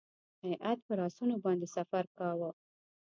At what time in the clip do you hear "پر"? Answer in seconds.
0.87-0.97